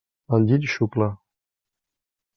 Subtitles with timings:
[0.37, 1.11] El llit xucla.